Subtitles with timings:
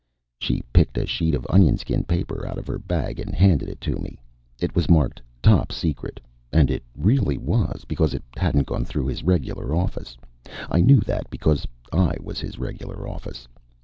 [0.39, 3.99] She picked a sheet of onionskin paper out of her bag and handed it to
[3.99, 4.19] me.
[4.59, 6.19] It was marked Top Secret,
[6.51, 10.17] and it really was, because it hadn't gone through his regular office
[10.71, 13.47] I knew that because I was his regular office.